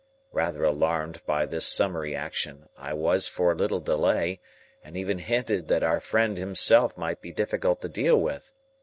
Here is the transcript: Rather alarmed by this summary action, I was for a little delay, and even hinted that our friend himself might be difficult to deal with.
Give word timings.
Rather 0.31 0.63
alarmed 0.63 1.21
by 1.27 1.45
this 1.45 1.63
summary 1.67 2.15
action, 2.15 2.67
I 2.75 2.91
was 2.91 3.27
for 3.27 3.51
a 3.51 3.55
little 3.55 3.79
delay, 3.79 4.41
and 4.83 4.97
even 4.97 5.19
hinted 5.19 5.67
that 5.67 5.83
our 5.83 5.99
friend 5.99 6.39
himself 6.39 6.97
might 6.97 7.21
be 7.21 7.31
difficult 7.31 7.83
to 7.83 7.87
deal 7.87 8.19
with. 8.19 8.51